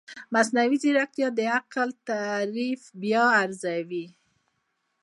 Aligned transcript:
مصنوعي 0.33 0.77
ځیرکتیا 0.83 1.27
د 1.37 1.39
عقل 1.57 1.89
تعریف 2.09 2.81
بیا 3.01 3.25
ارزوي. 3.41 4.05